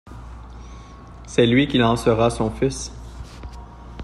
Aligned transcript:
C’est 1.27 1.45
lui 1.45 1.67
qui 1.67 1.77
lancera 1.77 2.31
son 2.31 2.49
fils. 2.49 2.91